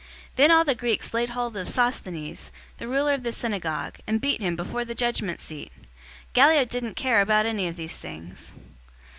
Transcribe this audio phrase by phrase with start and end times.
[0.31, 4.19] 018:017 Then all the Greeks laid hold on Sosthenes, the ruler of the synagogue, and
[4.19, 5.71] beat him before the judgment seat.
[6.33, 8.51] Gallio didn't care about any of these things.